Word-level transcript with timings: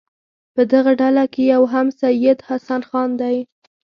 په 0.53 0.61
دغه 0.73 0.91
ډله 1.01 1.23
کې 1.33 1.43
یو 1.53 1.63
هم 1.73 1.87
سید 2.01 2.39
حسن 2.47 2.81
خان 2.89 3.09
دی. 3.21 3.37